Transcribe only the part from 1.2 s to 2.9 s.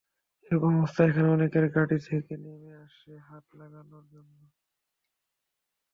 অনেকেই গাড়ি থেকে নেমে